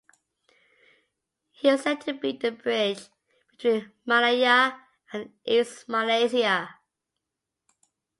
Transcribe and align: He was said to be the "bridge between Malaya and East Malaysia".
He 1.51 1.67
was 1.69 1.83
said 1.83 2.01
to 2.01 2.13
be 2.15 2.31
the 2.35 2.49
"bridge 2.51 3.07
between 3.51 3.91
Malaya 4.03 4.81
and 5.13 5.31
East 5.45 5.87
Malaysia". 5.87 6.73